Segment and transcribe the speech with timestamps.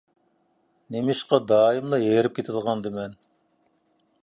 [0.95, 3.17] نېمىشقا دائىملا ھېرىپ كېتىدىغاندىمەن؟